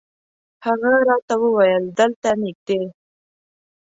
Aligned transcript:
هغه 0.65 0.91
راته 1.07 1.33
وویل 1.43 1.83
دلته 1.99 2.29
نږدې. 2.41 2.81